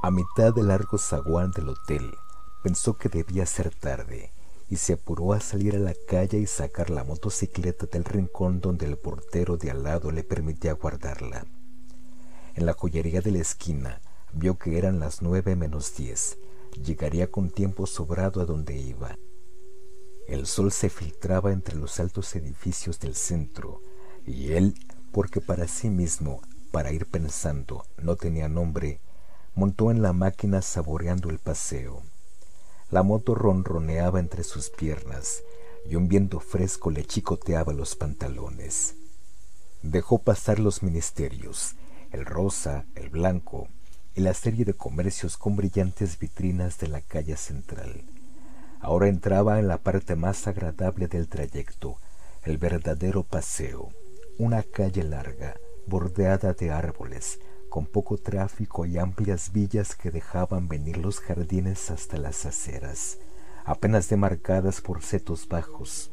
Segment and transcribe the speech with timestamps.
[0.00, 2.14] A mitad del largo zaguán del hotel,
[2.62, 4.32] pensó que debía ser tarde
[4.70, 8.86] y se apuró a salir a la calle y sacar la motocicleta del rincón donde
[8.86, 11.46] el portero de al lado le permitía guardarla.
[12.54, 14.00] En la joyería de la esquina
[14.32, 16.38] vio que eran las nueve menos diez.
[16.80, 19.18] Llegaría con tiempo sobrado a donde iba.
[20.28, 23.80] El sol se filtraba entre los altos edificios del centro
[24.24, 24.74] y él,
[25.10, 26.40] porque para sí mismo,
[26.70, 29.00] para ir pensando, no tenía nombre,
[29.58, 32.04] montó en la máquina saboreando el paseo.
[32.92, 35.42] La moto ronroneaba entre sus piernas
[35.84, 38.94] y un viento fresco le chicoteaba los pantalones.
[39.82, 41.74] Dejó pasar los ministerios,
[42.12, 43.66] el rosa, el blanco
[44.14, 48.04] y la serie de comercios con brillantes vitrinas de la calle central.
[48.78, 51.98] Ahora entraba en la parte más agradable del trayecto,
[52.44, 53.88] el verdadero paseo,
[54.38, 55.56] una calle larga,
[55.88, 62.16] bordeada de árboles, con poco tráfico y amplias villas que dejaban venir los jardines hasta
[62.16, 63.18] las aceras,
[63.64, 66.10] apenas demarcadas por setos bajos.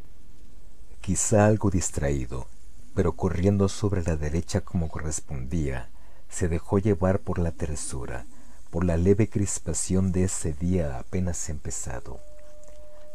[1.02, 2.48] Quizá algo distraído,
[2.94, 5.90] pero corriendo sobre la derecha como correspondía,
[6.30, 8.26] se dejó llevar por la tersura,
[8.70, 12.20] por la leve crispación de ese día apenas empezado.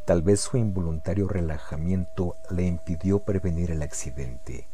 [0.06, 4.68] Tal vez su involuntario relajamiento le impidió prevenir el accidente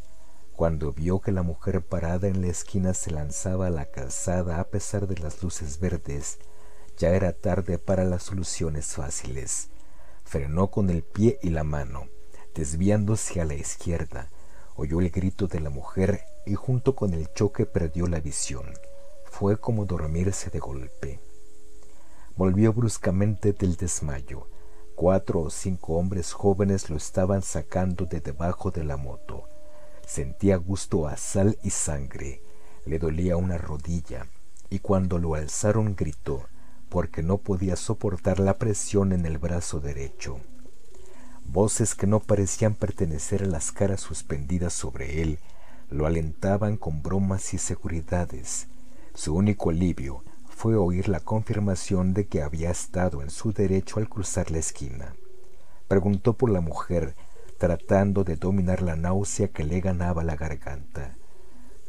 [0.56, 4.64] cuando vio que la mujer parada en la esquina se lanzaba a la calzada a
[4.64, 6.38] pesar de las luces verdes,
[6.96, 9.68] ya era tarde para las soluciones fáciles.
[10.24, 12.08] Frenó con el pie y la mano,
[12.54, 14.30] desviándose a la izquierda.
[14.76, 18.72] Oyó el grito de la mujer y junto con el choque perdió la visión.
[19.26, 21.20] Fue como dormirse de golpe.
[22.34, 24.48] Volvió bruscamente del desmayo.
[24.94, 29.44] Cuatro o cinco hombres jóvenes lo estaban sacando de debajo de la moto.
[30.06, 32.40] Sentía gusto a sal y sangre,
[32.86, 34.28] le dolía una rodilla,
[34.70, 36.46] y cuando lo alzaron gritó,
[36.88, 40.38] porque no podía soportar la presión en el brazo derecho.
[41.44, 45.38] Voces que no parecían pertenecer a las caras suspendidas sobre él
[45.90, 48.68] lo alentaban con bromas y seguridades.
[49.14, 54.08] Su único alivio fue oír la confirmación de que había estado en su derecho al
[54.08, 55.14] cruzar la esquina.
[55.88, 57.14] Preguntó por la mujer
[57.58, 61.16] tratando de dominar la náusea que le ganaba la garganta.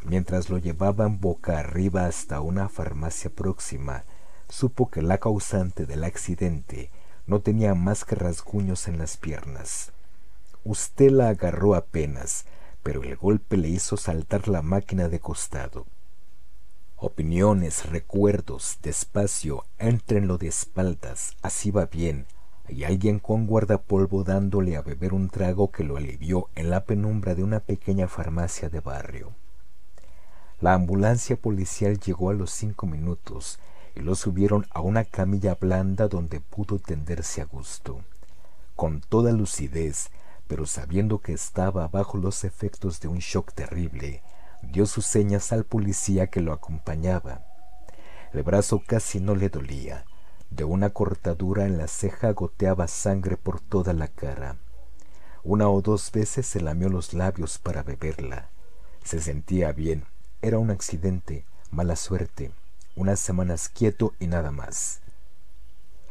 [0.03, 4.06] Mientras lo llevaban boca arriba hasta una farmacia próxima,
[4.50, 6.91] supo que la causante del accidente
[7.25, 9.91] no tenía más que rasguños en las piernas.
[10.63, 12.45] Usted la agarró apenas,
[12.83, 15.85] pero el golpe le hizo saltar la máquina de costado.
[16.95, 22.25] Opiniones, recuerdos, despacio, entrenlo de espaldas, así va bien,
[22.69, 27.35] y alguien con guardapolvo dándole a beber un trago que lo alivió en la penumbra
[27.35, 29.31] de una pequeña farmacia de barrio.
[30.59, 33.59] La ambulancia policial llegó a los cinco minutos
[33.95, 38.01] y lo subieron a una camilla blanda donde pudo tenderse a gusto.
[38.75, 40.09] Con toda lucidez,
[40.47, 44.22] pero sabiendo que estaba bajo los efectos de un shock terrible,
[44.61, 47.41] dio sus señas al policía que lo acompañaba.
[48.33, 50.06] El brazo casi no le dolía,
[50.50, 54.58] de una cortadura en la ceja goteaba sangre por toda la cara.
[55.44, 58.50] Una o dos veces se lamió los labios para beberla.
[59.03, 60.06] Se sentía bien.
[60.41, 62.52] Era un accidente, mala suerte,
[62.96, 65.02] unas semanas quieto y nada más.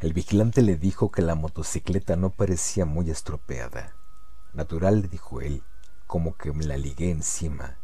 [0.01, 3.93] El vigilante le dijo que la motocicleta no parecía muy estropeada.
[4.53, 5.63] Natural, dijo él,
[6.07, 7.77] como que me la ligué encima.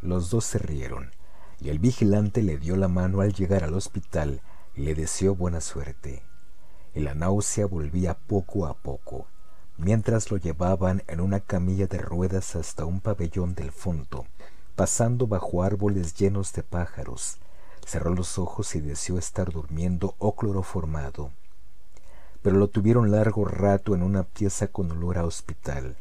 [0.00, 1.12] Los dos se rieron,
[1.60, 4.42] y el vigilante le dio la mano al llegar al hospital
[4.76, 6.22] le deseó buena suerte,
[6.94, 9.26] y la náusea volvía poco a poco,
[9.76, 14.26] mientras lo llevaban en una camilla de ruedas hasta un pabellón del fondo,
[14.74, 17.38] pasando bajo árboles llenos de pájaros.
[17.86, 21.30] Cerró los ojos y deseó estar durmiendo o cloroformado.
[22.42, 25.96] Pero lo tuvieron largo rato en una pieza con olor a hospital,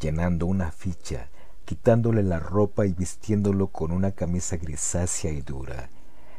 [0.00, 1.28] llenando una ficha,
[1.64, 5.90] quitándole la ropa y vistiéndolo con una camisa grisácea y dura,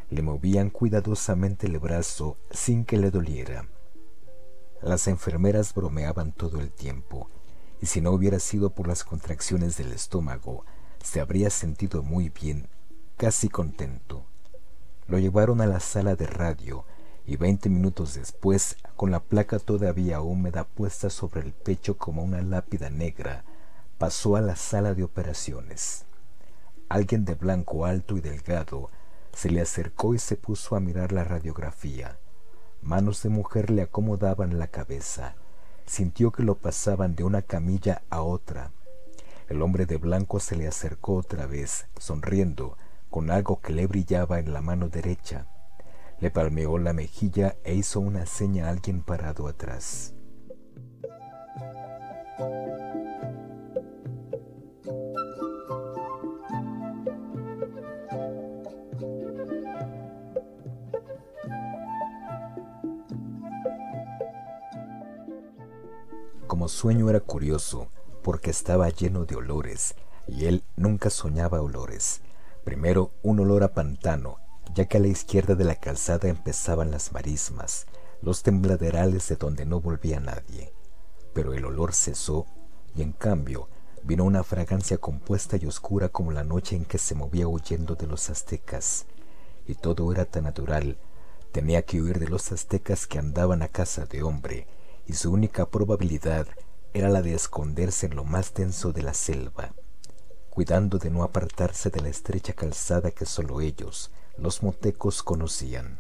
[0.09, 3.67] le movían cuidadosamente el brazo sin que le doliera.
[4.81, 7.29] Las enfermeras bromeaban todo el tiempo,
[7.81, 10.65] y si no hubiera sido por las contracciones del estómago,
[11.03, 12.69] se habría sentido muy bien,
[13.17, 14.25] casi contento.
[15.07, 16.85] Lo llevaron a la sala de radio
[17.25, 22.41] y veinte minutos después, con la placa todavía húmeda puesta sobre el pecho como una
[22.41, 23.43] lápida negra,
[23.97, 26.05] pasó a la sala de operaciones.
[26.87, 28.89] Alguien de blanco alto y delgado
[29.37, 32.17] se le acercó y se puso a mirar la radiografía.
[32.81, 35.35] Manos de mujer le acomodaban la cabeza.
[35.85, 38.71] Sintió que lo pasaban de una camilla a otra.
[39.47, 42.79] El hombre de blanco se le acercó otra vez, sonriendo,
[43.11, 45.45] con algo que le brillaba en la mano derecha.
[46.19, 50.15] Le palmeó la mejilla e hizo una seña a alguien parado atrás.
[66.67, 67.89] Sueño era curioso,
[68.23, 69.95] porque estaba lleno de olores,
[70.27, 72.21] y él nunca soñaba olores.
[72.63, 74.37] Primero un olor a pantano,
[74.73, 77.87] ya que a la izquierda de la calzada empezaban las marismas,
[78.21, 80.73] los tembladerales de donde no volvía nadie.
[81.33, 82.45] Pero el olor cesó,
[82.95, 83.69] y en cambio
[84.03, 88.07] vino una fragancia compuesta y oscura como la noche en que se movía huyendo de
[88.07, 89.05] los aztecas.
[89.65, 90.97] Y todo era tan natural,
[91.51, 94.67] tenía que huir de los aztecas que andaban a casa de hombre,
[95.07, 96.47] y su única probabilidad
[96.93, 99.73] era la de esconderse en lo más denso de la selva,
[100.49, 105.99] cuidando de no apartarse de la estrecha calzada que sólo ellos, los motecos, conocían.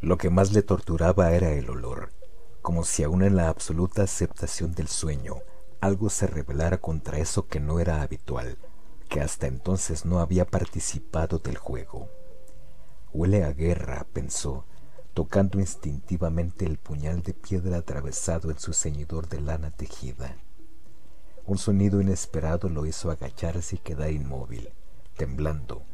[0.00, 2.12] Lo que más le torturaba era el olor,
[2.60, 5.36] como si aún en la absoluta aceptación del sueño
[5.80, 8.58] algo se rebelara contra eso que no era habitual,
[9.08, 12.08] que hasta entonces no había participado del juego.
[13.12, 14.64] Huele a guerra, pensó,
[15.16, 20.36] tocando instintivamente el puñal de piedra atravesado en su ceñidor de lana tejida.
[21.46, 24.68] Un sonido inesperado lo hizo agacharse y quedar inmóvil,
[25.16, 25.84] temblando.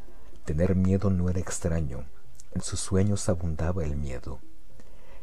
[0.44, 2.04] Tener miedo no era extraño,
[2.52, 4.40] en sus sueños abundaba el miedo.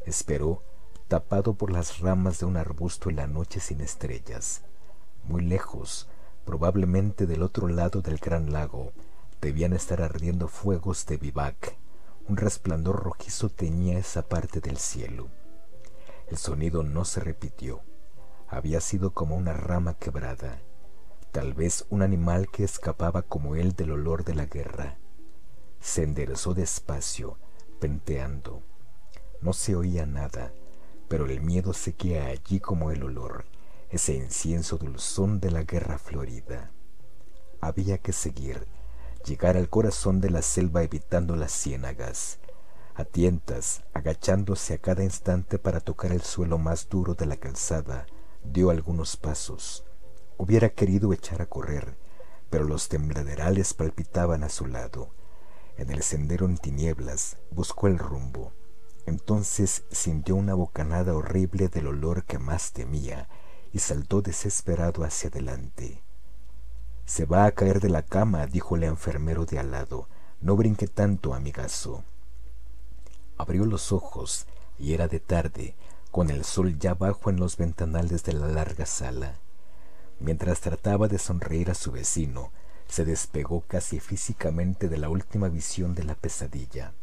[0.05, 0.63] Esperó,
[1.09, 4.61] tapado por las ramas de un arbusto en la noche sin estrellas.
[5.25, 6.07] Muy lejos,
[6.45, 8.93] probablemente del otro lado del gran lago,
[9.41, 11.75] debían estar ardiendo fuegos de vivac
[12.29, 15.29] un resplandor rojizo teñía esa parte del cielo.
[16.27, 17.81] El sonido no se repitió.
[18.47, 20.61] Había sido como una rama quebrada,
[21.31, 24.99] tal vez un animal que escapaba como él del olor de la guerra.
[25.79, 27.39] Se enderezó despacio,
[27.79, 28.61] penteando.
[29.41, 30.53] No se oía nada,
[31.07, 33.45] pero el miedo seguía allí como el olor,
[33.89, 36.71] ese incienso dulzón de la guerra florida.
[37.59, 38.67] Había que seguir,
[39.25, 42.39] llegar al corazón de la selva evitando las ciénagas,
[42.95, 48.05] a tientas, agachándose a cada instante para tocar el suelo más duro de la calzada,
[48.43, 49.85] dio algunos pasos.
[50.37, 51.97] Hubiera querido echar a correr,
[52.49, 55.13] pero los tembladerales palpitaban a su lado.
[55.77, 58.51] En el sendero en tinieblas buscó el rumbo.
[59.05, 63.29] Entonces sintió una bocanada horrible del olor que más temía
[63.71, 66.03] y saltó desesperado hacia adelante.
[67.09, 70.07] Se va a caer de la cama, dijo el enfermero de al lado.
[70.41, 72.03] No brinque tanto, amigazo.
[73.35, 74.45] Abrió los ojos
[74.77, 75.75] y era de tarde,
[76.11, 79.39] con el sol ya bajo en los ventanales de la larga sala.
[80.19, 82.51] Mientras trataba de sonreír a su vecino,
[82.87, 86.93] se despegó casi físicamente de la última visión de la pesadilla.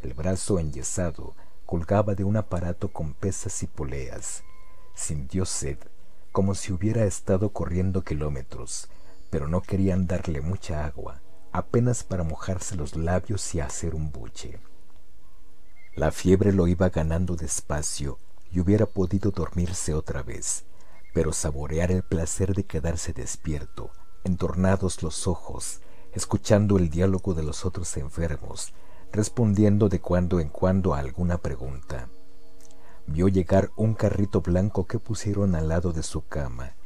[0.00, 1.34] El brazo enyesado
[1.66, 4.44] colgaba de un aparato con pesas y poleas.
[4.94, 5.78] Sintió sed,
[6.30, 8.88] como si hubiera estado corriendo kilómetros,
[9.34, 14.60] pero no querían darle mucha agua, apenas para mojarse los labios y hacer un buche.
[15.96, 18.20] La fiebre lo iba ganando despacio
[18.52, 20.66] y hubiera podido dormirse otra vez,
[21.12, 23.90] pero saborear el placer de quedarse despierto,
[24.22, 25.80] entornados los ojos,
[26.12, 28.72] escuchando el diálogo de los otros enfermos,
[29.10, 32.08] respondiendo de cuando en cuando a alguna pregunta.
[33.08, 36.76] Vio llegar un carrito blanco que pusieron al lado de su cama,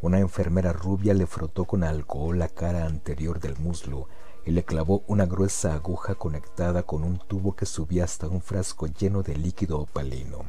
[0.00, 4.08] una enfermera rubia le frotó con alcohol la cara anterior del muslo
[4.46, 8.86] y le clavó una gruesa aguja conectada con un tubo que subía hasta un frasco
[8.86, 10.44] lleno de líquido opalino.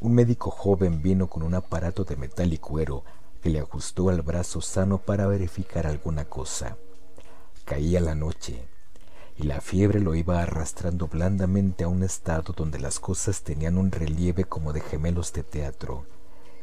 [0.00, 3.02] Un médico joven vino con un aparato de metal y cuero
[3.42, 6.76] que le ajustó al brazo sano para verificar alguna cosa.
[7.64, 8.68] Caía la noche
[9.36, 13.90] y la fiebre lo iba arrastrando blandamente a un estado donde las cosas tenían un
[13.90, 16.06] relieve como de gemelos de teatro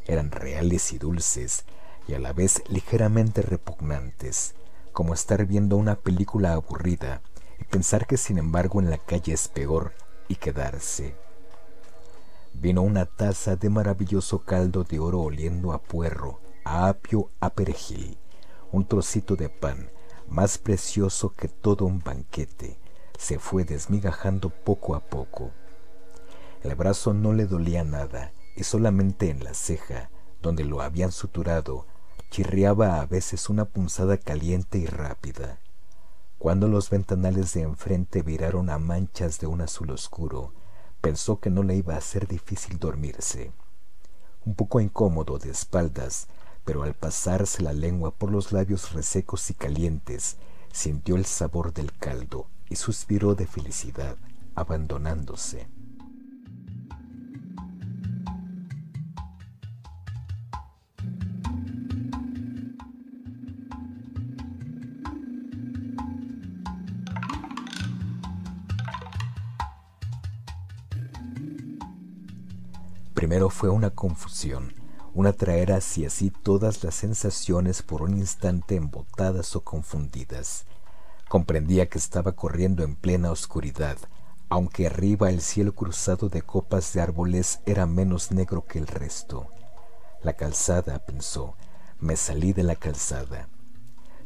[0.06, 1.66] eran reales y dulces,
[2.08, 4.56] y a la vez ligeramente repugnantes,
[4.92, 7.22] como estar viendo una película aburrida
[7.60, 9.94] y pensar que sin embargo en la calle es peor
[10.28, 11.16] y quedarse.
[12.54, 18.18] Vino una taza de maravilloso caldo de oro oliendo a puerro, a apio, a perejil,
[18.72, 19.90] un trocito de pan,
[20.28, 22.78] más precioso que todo un banquete,
[23.18, 25.52] se fue desmigajando poco a poco.
[26.64, 30.10] El brazo no le dolía nada, y solamente en la ceja,
[30.42, 31.88] donde lo habían suturado,
[32.30, 35.60] chirriaba a veces una punzada caliente y rápida.
[36.38, 40.54] Cuando los ventanales de enfrente viraron a manchas de un azul oscuro,
[41.00, 43.52] pensó que no le iba a ser difícil dormirse.
[44.46, 46.28] Un poco incómodo de espaldas,
[46.66, 50.38] pero al pasarse la lengua por los labios resecos y calientes,
[50.72, 54.18] sintió el sabor del caldo y suspiró de felicidad.
[54.56, 55.68] abandonándose.
[73.34, 74.76] Primero fue una confusión,
[75.16, 80.68] una traer hacia sí todas las sensaciones por un instante embotadas o confundidas.
[81.30, 83.98] Comprendía que estaba corriendo en plena oscuridad,
[84.50, 89.48] aunque arriba el cielo cruzado de copas de árboles era menos negro que el resto.
[90.22, 91.56] La calzada, pensó,
[92.00, 93.50] me salí de la calzada.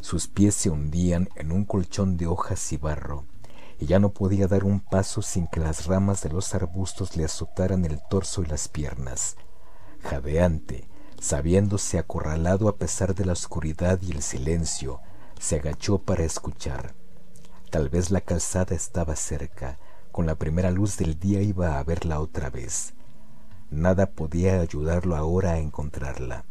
[0.01, 3.23] Sus pies se hundían en un colchón de hojas y barro
[3.79, 7.25] y ya no podía dar un paso sin que las ramas de los arbustos le
[7.25, 9.35] azotaran el torso y las piernas.
[10.01, 10.87] Jadeante,
[11.19, 14.99] sabiéndose acorralado a pesar de la oscuridad y el silencio,
[15.39, 16.95] se agachó para escuchar.
[17.69, 19.77] Tal vez la calzada estaba cerca,
[20.11, 22.93] con la primera luz del día iba a verla otra vez.
[23.69, 26.45] Nada podía ayudarlo ahora a encontrarla.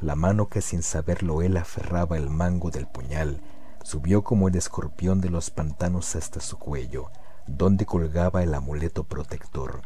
[0.00, 3.42] La mano que sin saberlo él aferraba el mango del puñal
[3.84, 7.10] Subió como el escorpión de los pantanos hasta su cuello,
[7.46, 9.82] donde colgaba el amuleto protector.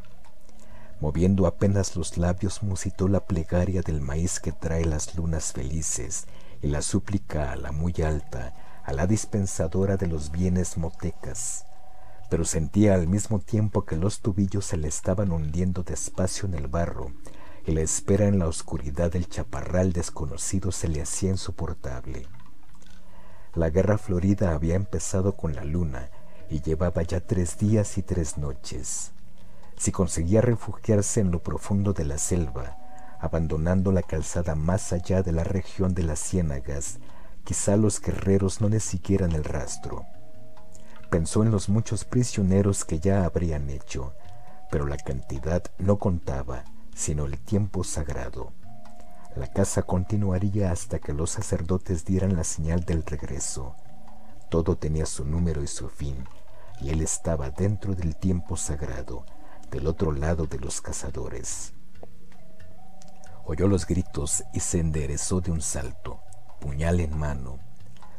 [1.00, 6.26] Moviendo apenas los labios musitó la plegaria del maíz que trae las lunas felices
[6.62, 11.64] y la súplica a la muy alta, a la dispensadora de los bienes motecas.
[12.30, 16.66] Pero sentía al mismo tiempo que los tubillos se le estaban hundiendo despacio en el
[16.66, 17.12] barro
[17.66, 22.26] y la espera en la oscuridad del chaparral desconocido se le hacía insoportable.
[23.56, 26.10] La guerra florida había empezado con la luna
[26.50, 29.12] y llevaba ya tres días y tres noches.
[29.78, 32.76] Si conseguía refugiarse en lo profundo de la selva,
[33.18, 36.98] abandonando la calzada más allá de la región de las ciénagas,
[37.44, 40.04] quizá los guerreros no le siguieran el rastro.
[41.08, 44.12] Pensó en los muchos prisioneros que ya habrían hecho,
[44.70, 48.52] pero la cantidad no contaba, sino el tiempo sagrado.
[49.36, 53.76] La casa continuaría hasta que los sacerdotes dieran la señal del regreso.
[54.48, 56.24] Todo tenía su número y su fin,
[56.80, 59.26] y él estaba dentro del tiempo sagrado,
[59.70, 61.74] del otro lado de los cazadores.
[63.44, 66.22] Oyó los gritos y se enderezó de un salto,
[66.58, 67.58] puñal en mano,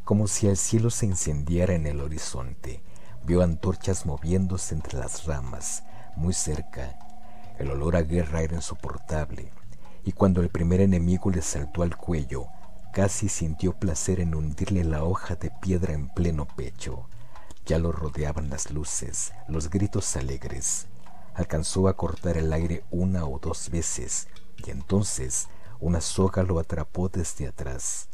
[0.04, 2.84] como si el cielo se incendiara en el horizonte.
[3.24, 5.82] Vio antorchas moviéndose entre las ramas,
[6.16, 6.96] muy cerca.
[7.58, 9.52] El olor a guerra era insoportable
[10.08, 12.46] y cuando el primer enemigo le saltó al cuello,
[12.94, 17.10] casi sintió placer en hundirle la hoja de piedra en pleno pecho.
[17.66, 20.88] Ya lo rodeaban las luces, los gritos alegres.
[21.34, 24.30] Alcanzó a cortar el aire una o dos veces,
[24.66, 25.50] y entonces
[25.82, 28.08] una soga lo atrapó desde atrás.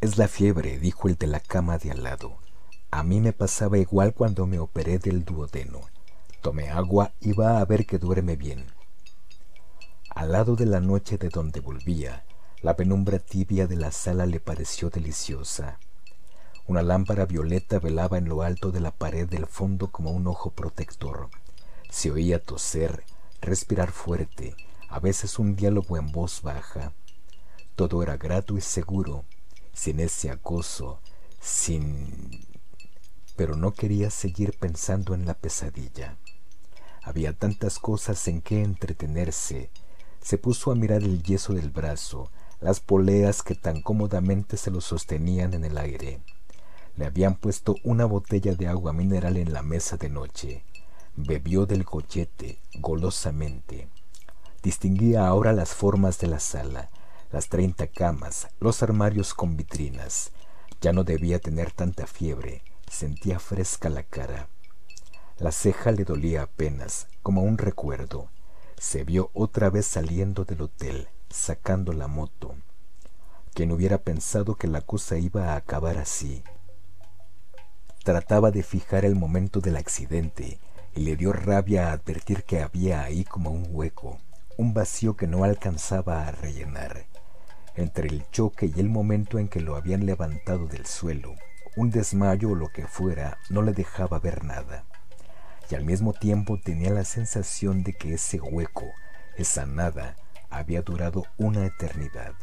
[0.00, 2.38] Es la fiebre, dijo el de la cama de al lado.
[2.90, 5.82] A mí me pasaba igual cuando me operé del duodeno.
[6.40, 8.74] Tomé agua y va a ver que duerme bien.
[10.16, 12.24] Al lado de la noche de donde volvía,
[12.62, 15.78] la penumbra tibia de la sala le pareció deliciosa.
[16.66, 20.52] Una lámpara violeta velaba en lo alto de la pared del fondo como un ojo
[20.52, 21.28] protector.
[21.90, 23.04] Se oía toser,
[23.42, 24.56] respirar fuerte,
[24.88, 26.94] a veces un diálogo en voz baja.
[27.74, 29.26] Todo era grato y seguro,
[29.74, 30.98] sin ese acoso,
[31.42, 32.46] sin...
[33.36, 36.16] Pero no quería seguir pensando en la pesadilla.
[37.02, 39.70] Había tantas cosas en que entretenerse,
[40.26, 44.80] se puso a mirar el yeso del brazo, las poleas que tan cómodamente se lo
[44.80, 46.18] sostenían en el aire.
[46.96, 50.64] Le habían puesto una botella de agua mineral en la mesa de noche.
[51.14, 53.86] Bebió del gollete golosamente.
[54.64, 56.90] Distinguía ahora las formas de la sala,
[57.30, 60.32] las treinta camas, los armarios con vitrinas.
[60.80, 64.48] Ya no debía tener tanta fiebre, sentía fresca la cara.
[65.38, 68.28] La ceja le dolía apenas, como un recuerdo
[68.78, 72.54] se vio otra vez saliendo del hotel, sacando la moto.
[73.54, 76.42] Quien hubiera pensado que la cosa iba a acabar así.
[78.04, 80.60] Trataba de fijar el momento del accidente
[80.94, 84.18] y le dio rabia advertir que había ahí como un hueco,
[84.58, 87.06] un vacío que no alcanzaba a rellenar.
[87.74, 91.34] Entre el choque y el momento en que lo habían levantado del suelo,
[91.76, 94.84] un desmayo o lo que fuera no le dejaba ver nada
[95.70, 98.86] y al mismo tiempo tenía la sensación de que ese hueco,
[99.36, 100.16] esa nada,
[100.50, 102.34] había durado una eternidad.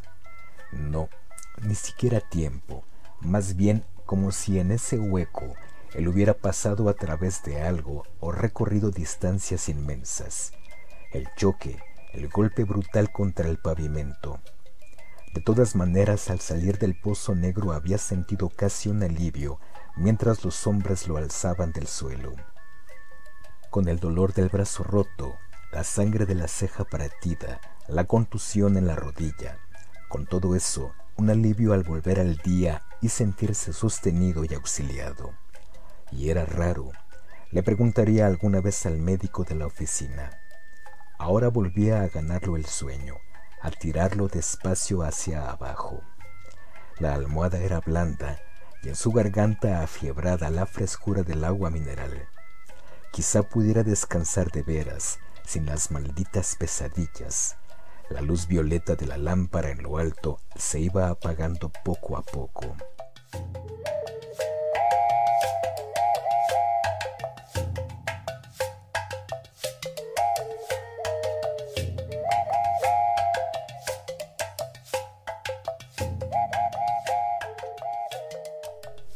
[0.71, 1.09] No,
[1.61, 2.83] ni siquiera tiempo,
[3.21, 5.55] más bien como si en ese hueco
[5.93, 10.51] él hubiera pasado a través de algo o recorrido distancias inmensas.
[11.11, 11.79] El choque,
[12.13, 14.39] el golpe brutal contra el pavimento.
[15.33, 19.59] De todas maneras, al salir del pozo negro había sentido casi un alivio
[19.95, 22.35] mientras los hombres lo alzaban del suelo.
[23.73, 25.39] Con el dolor del brazo roto,
[25.71, 29.57] la sangre de la ceja partida, la contusión en la rodilla.
[30.09, 35.33] Con todo eso, un alivio al volver al día y sentirse sostenido y auxiliado.
[36.11, 36.91] Y era raro.
[37.49, 40.29] Le preguntaría alguna vez al médico de la oficina.
[41.17, 43.15] Ahora volvía a ganarlo el sueño,
[43.59, 45.99] a tirarlo despacio hacia abajo.
[46.99, 48.39] La almohada era blanda
[48.83, 52.27] y en su garganta afiebrada la frescura del agua mineral.
[53.13, 57.57] Quizá pudiera descansar de veras, sin las malditas pesadillas.
[58.09, 62.75] La luz violeta de la lámpara en lo alto se iba apagando poco a poco.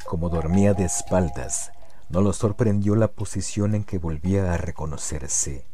[0.05, 1.71] Como dormía de espaldas,
[2.09, 5.65] no lo sorprendió la posición en que volvía a reconocerse,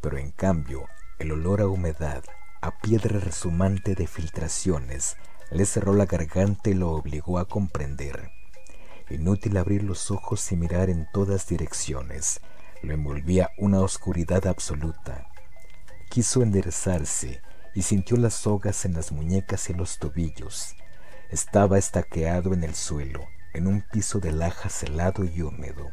[0.00, 0.86] pero en cambio
[1.18, 2.24] el olor a humedad,
[2.60, 5.16] a piedra resumante de filtraciones,
[5.50, 8.30] le cerró la garganta y lo obligó a comprender.
[9.08, 12.40] Inútil abrir los ojos y mirar en todas direcciones,
[12.82, 15.28] lo envolvía una oscuridad absoluta.
[16.10, 17.40] Quiso enderezarse
[17.74, 20.74] y sintió las sogas en las muñecas y los tobillos.
[21.30, 23.26] Estaba estaqueado en el suelo,
[23.56, 25.90] en un piso de lajas helado y húmedo.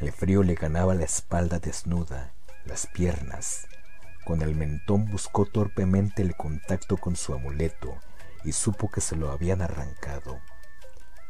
[0.00, 3.68] El frío le ganaba la espalda desnuda, las piernas.
[4.24, 7.96] Con el mentón buscó torpemente el contacto con su amuleto
[8.42, 10.40] y supo que se lo habían arrancado.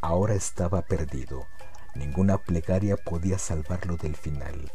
[0.01, 1.47] Ahora estaba perdido.
[1.95, 4.73] Ninguna plegaria podía salvarlo del final.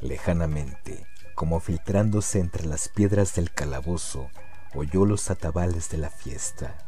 [0.00, 4.30] Lejanamente, como filtrándose entre las piedras del calabozo,
[4.74, 6.78] oyó los atabales de la fiesta.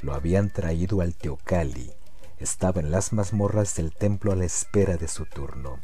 [0.00, 1.94] Lo habían traído al Teocali
[2.40, 5.78] estaba en las mazmorras del templo a la espera de su turno.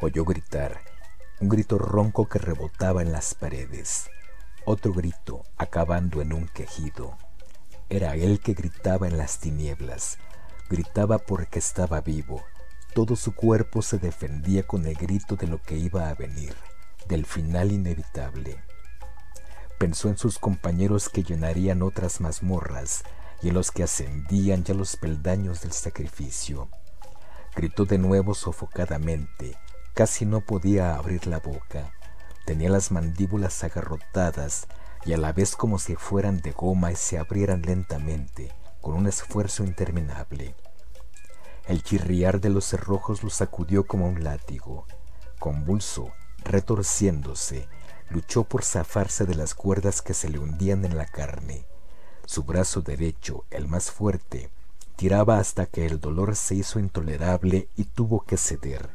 [0.00, 0.80] Oyó gritar,
[1.40, 4.10] un grito ronco que rebotaba en las paredes,
[4.66, 7.16] otro grito acabando en un quejido.
[7.88, 10.18] Era él que gritaba en las tinieblas,
[10.68, 12.44] gritaba porque estaba vivo,
[12.94, 16.54] todo su cuerpo se defendía con el grito de lo que iba a venir,
[17.08, 18.62] del final inevitable.
[19.78, 23.04] Pensó en sus compañeros que llenarían otras mazmorras,
[23.42, 26.68] y en los que ascendían ya los peldaños del sacrificio.
[27.54, 29.56] Gritó de nuevo sofocadamente,
[29.94, 31.92] casi no podía abrir la boca,
[32.44, 34.66] tenía las mandíbulas agarrotadas
[35.04, 39.06] y a la vez como si fueran de goma y se abrieran lentamente, con un
[39.06, 40.54] esfuerzo interminable.
[41.66, 44.86] El chirriar de los cerrojos lo sacudió como un látigo.
[45.38, 46.12] Convulso,
[46.44, 47.68] retorciéndose,
[48.08, 51.66] luchó por zafarse de las cuerdas que se le hundían en la carne
[52.26, 54.50] su brazo derecho, el más fuerte,
[54.96, 58.90] tiraba hasta que el dolor se hizo intolerable y tuvo que ceder.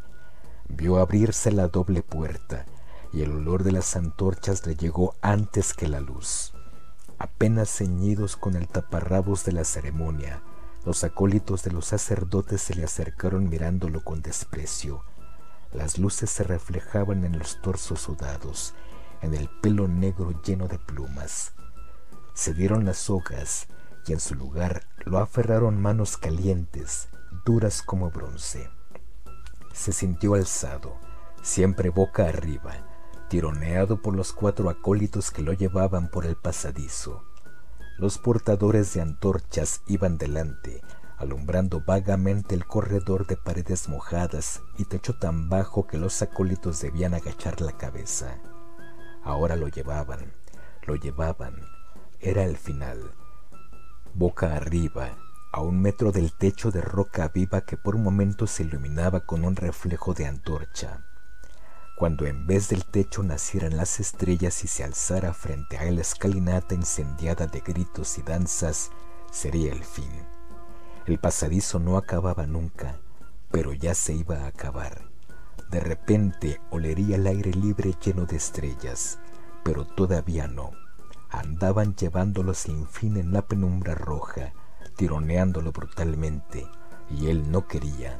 [0.67, 2.65] Vio abrirse la doble puerta
[3.13, 6.53] y el olor de las antorchas le llegó antes que la luz.
[7.17, 10.43] Apenas ceñidos con el taparrabos de la ceremonia,
[10.85, 15.03] los acólitos de los sacerdotes se le acercaron mirándolo con desprecio.
[15.71, 18.73] Las luces se reflejaban en los torsos sudados,
[19.21, 21.53] en el pelo negro lleno de plumas
[22.33, 23.67] se dieron las sogas
[24.07, 27.09] y en su lugar lo aferraron manos calientes,
[27.45, 28.69] duras como bronce.
[29.73, 30.97] Se sintió alzado,
[31.41, 32.73] siempre boca arriba,
[33.29, 37.23] tironeado por los cuatro acólitos que lo llevaban por el pasadizo.
[37.97, 40.81] Los portadores de antorchas iban delante,
[41.17, 47.13] alumbrando vagamente el corredor de paredes mojadas y techo tan bajo que los acólitos debían
[47.13, 48.39] agachar la cabeza.
[49.23, 50.33] Ahora lo llevaban,
[50.87, 51.55] lo llevaban,
[52.23, 53.15] era el final.
[54.13, 55.17] Boca arriba,
[55.51, 59.43] a un metro del techo de roca viva que por un momento se iluminaba con
[59.43, 61.03] un reflejo de antorcha.
[61.97, 66.75] Cuando en vez del techo nacieran las estrellas y se alzara frente a la escalinata
[66.75, 68.91] incendiada de gritos y danzas,
[69.31, 70.11] sería el fin.
[71.07, 72.99] El pasadizo no acababa nunca,
[73.49, 75.09] pero ya se iba a acabar.
[75.71, 79.17] De repente olería el aire libre lleno de estrellas,
[79.63, 80.71] pero todavía no
[81.31, 84.53] andaban llevándolo sin fin en la penumbra roja,
[84.97, 86.67] tironeándolo brutalmente,
[87.09, 88.19] y él no quería.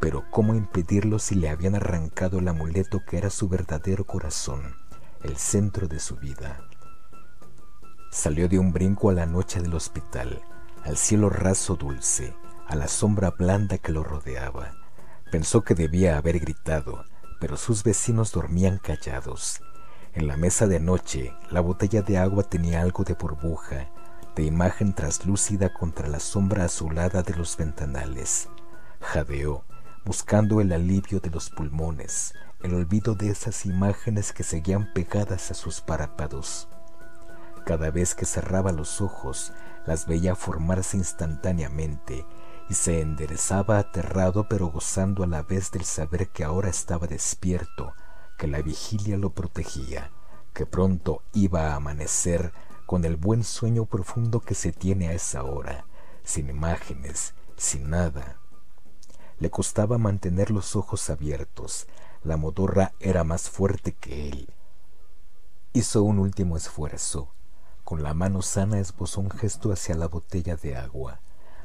[0.00, 4.74] Pero cómo impedirlo si le habían arrancado el amuleto que era su verdadero corazón,
[5.22, 6.64] el centro de su vida.
[8.10, 10.40] Salió de un brinco a la noche del hospital,
[10.84, 12.34] al cielo raso dulce,
[12.66, 14.74] a la sombra blanda que lo rodeaba.
[15.30, 17.04] Pensó que debía haber gritado,
[17.40, 19.60] pero sus vecinos dormían callados
[20.18, 23.88] en la mesa de noche, la botella de agua tenía algo de burbuja,
[24.34, 28.48] de imagen traslúcida contra la sombra azulada de los ventanales.
[29.00, 29.64] Jadeó,
[30.04, 35.54] buscando el alivio de los pulmones, el olvido de esas imágenes que seguían pegadas a
[35.54, 36.68] sus párpados.
[37.64, 39.52] Cada vez que cerraba los ojos,
[39.86, 42.26] las veía formarse instantáneamente
[42.68, 47.94] y se enderezaba aterrado pero gozando a la vez del saber que ahora estaba despierto,
[48.38, 50.12] que la vigilia lo protegía,
[50.54, 52.52] que pronto iba a amanecer
[52.86, 55.84] con el buen sueño profundo que se tiene a esa hora,
[56.22, 58.38] sin imágenes, sin nada.
[59.40, 61.88] Le costaba mantener los ojos abiertos,
[62.22, 64.54] la modorra era más fuerte que él.
[65.72, 67.34] Hizo un último esfuerzo,
[67.84, 71.20] con la mano sana esbozó un gesto hacia la botella de agua.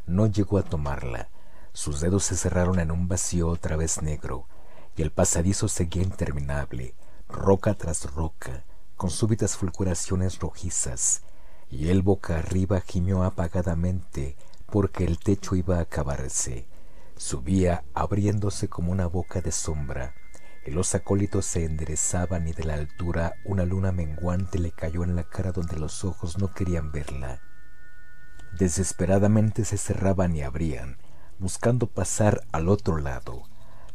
[0.07, 1.29] No llegó a tomarla.
[1.71, 4.47] Sus dedos se cerraron en un vacío otra vez negro,
[4.95, 6.95] y el pasadizo seguía interminable,
[7.27, 8.63] roca tras roca,
[8.95, 11.23] con súbitas fulguraciones rojizas,
[11.69, 14.35] y él boca arriba gimió apagadamente
[14.67, 16.67] porque el techo iba a acabarse.
[17.17, 20.13] Subía abriéndose como una boca de sombra,
[20.71, 25.25] los acólitos se enderezaban y de la altura una luna menguante le cayó en la
[25.25, 27.41] cara donde los ojos no querían verla.
[28.57, 30.97] Desesperadamente se cerraban y abrían,
[31.37, 33.43] buscando pasar al otro lado,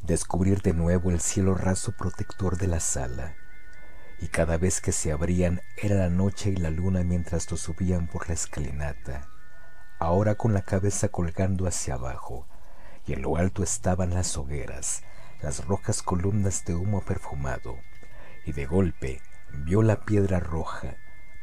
[0.03, 3.35] descubrir de nuevo el cielo raso protector de la sala.
[4.21, 8.09] Y cada vez que se abrían era la noche y la luna mientras lo subían
[8.09, 9.29] por la escalinata,
[9.99, 12.49] ahora con la cabeza colgando hacia abajo,
[13.07, 15.03] y en lo alto estaban las hogueras,
[15.41, 17.79] las rojas columnas de humo perfumado,
[18.45, 20.97] y de golpe vio la piedra roja,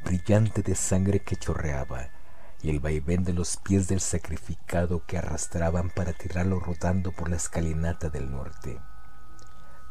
[0.04, 2.10] brillante de sangre que chorreaba,
[2.66, 7.36] y el vaivén de los pies del sacrificado que arrastraban para tirarlo rodando por la
[7.36, 8.82] escalinata del norte.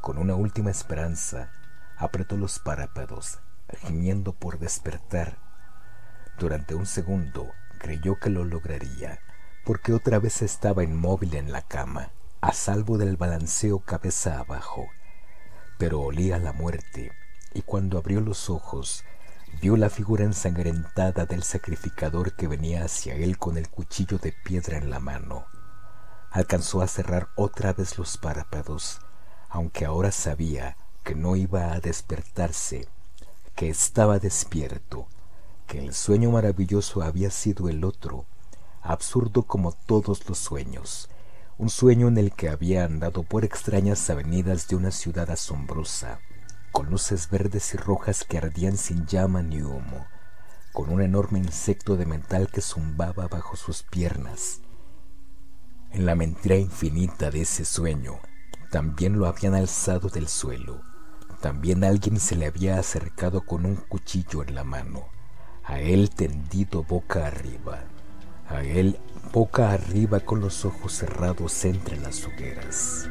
[0.00, 1.52] Con una última esperanza,
[1.96, 3.38] apretó los párpados,
[3.86, 5.38] gimiendo por despertar.
[6.36, 7.46] Durante un segundo
[7.78, 9.20] creyó que lo lograría,
[9.64, 12.10] porque otra vez estaba inmóvil en la cama
[12.40, 14.88] a salvo del balanceo cabeza abajo,
[15.78, 17.12] pero olía la muerte,
[17.54, 19.04] y cuando abrió los ojos,
[19.60, 24.78] vio la figura ensangrentada del sacrificador que venía hacia él con el cuchillo de piedra
[24.78, 25.46] en la mano.
[26.30, 29.00] Alcanzó a cerrar otra vez los párpados,
[29.48, 32.88] aunque ahora sabía que no iba a despertarse,
[33.54, 35.06] que estaba despierto,
[35.66, 38.26] que el sueño maravilloso había sido el otro,
[38.82, 41.08] absurdo como todos los sueños,
[41.56, 46.18] un sueño en el que había andado por extrañas avenidas de una ciudad asombrosa,
[46.74, 50.08] con luces verdes y rojas que ardían sin llama ni humo,
[50.72, 54.60] con un enorme insecto de metal que zumbaba bajo sus piernas.
[55.92, 58.18] En la mentira infinita de ese sueño,
[58.72, 60.82] también lo habían alzado del suelo,
[61.40, 65.04] también alguien se le había acercado con un cuchillo en la mano,
[65.62, 67.84] a él tendido boca arriba,
[68.48, 68.98] a él
[69.32, 73.08] boca arriba con los ojos cerrados entre las hogueras.